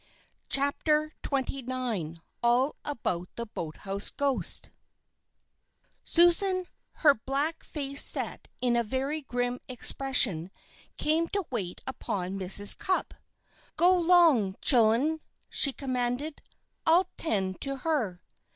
CHAPTER 0.49 1.13
XXIX 1.21 2.17
ALL 2.41 2.75
ABOUT 2.83 3.29
THE 3.35 3.45
BOATHOUSE 3.45 4.09
GHOST 4.09 4.71
Susan, 6.03 6.65
her 7.05 7.13
black 7.13 7.63
face 7.63 8.03
set 8.03 8.47
in 8.61 8.75
a 8.75 8.81
very 8.83 9.21
grim 9.21 9.59
expression, 9.67 10.49
came 10.97 11.27
to 11.27 11.45
wait 11.51 11.81
upon 11.85 12.39
Mrs. 12.39 12.75
Cupp. 12.75 13.13
"Go 13.77 13.95
'long, 13.95 14.55
chillen," 14.59 15.19
she 15.51 15.71
commanded, 15.71 16.41
"I'll 16.87 17.11
'tend 17.15 17.61
to 17.61 17.75
her." 17.85 18.23